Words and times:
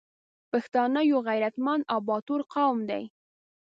پښتانه 0.51 0.99
یو 1.11 1.19
غریتمند 1.27 1.83
او 1.93 1.99
باتور 2.09 2.41
قوم 2.53 2.77
دی 2.89 3.03